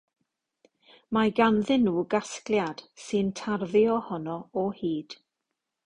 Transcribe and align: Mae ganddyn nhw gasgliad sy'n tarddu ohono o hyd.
Mae 1.17 1.33
ganddyn 1.39 1.85
nhw 1.89 2.03
gasgliad 2.15 2.83
sy'n 3.05 3.31
tarddu 3.43 3.85
ohono 3.99 4.41
o 4.65 4.69
hyd. 4.81 5.19